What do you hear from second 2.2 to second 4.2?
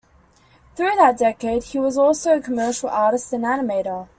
a commercial artist and animator.